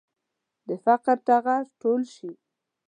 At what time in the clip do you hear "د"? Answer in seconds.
0.67-0.69